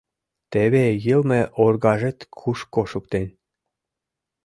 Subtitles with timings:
[0.51, 3.27] Теве йылме оргажет кушко шуктен!